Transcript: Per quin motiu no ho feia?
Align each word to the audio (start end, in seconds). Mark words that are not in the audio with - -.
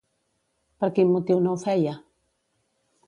Per 0.83 0.89
quin 0.95 1.11
motiu 1.17 1.43
no 1.43 1.53
ho 1.57 1.61
feia? 1.67 1.95